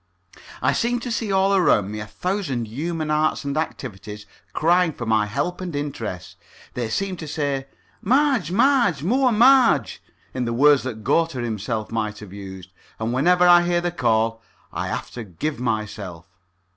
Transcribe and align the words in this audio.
I 0.63 0.73
seem 0.73 0.99
to 1.01 1.11
see 1.11 1.31
all 1.31 1.55
around 1.55 1.91
me 1.91 1.99
a 1.99 2.07
thousand 2.07 2.65
human 2.67 3.11
arts 3.11 3.43
and 3.45 3.55
activities 3.55 4.25
crying 4.51 4.93
for 4.93 5.05
my 5.05 5.27
help 5.27 5.61
and 5.61 5.75
interest. 5.75 6.37
They 6.73 6.89
seem 6.89 7.17
to 7.17 7.27
say 7.27 7.67
"Marge, 8.01 8.51
Marge, 8.51 9.03
more 9.03 9.31
Marge!" 9.31 10.01
in 10.33 10.45
the 10.45 10.53
words 10.53 10.81
that 10.85 11.03
Goethe 11.03 11.33
himself 11.33 11.91
might 11.91 12.17
have 12.17 12.33
used. 12.33 12.71
And 12.99 13.13
whenever 13.13 13.47
I 13.47 13.61
hear 13.61 13.79
the 13.79 13.91
call 13.91 14.41
I 14.73 14.87
have 14.87 15.11
to 15.11 15.23
give 15.23 15.59
myself. 15.59 16.25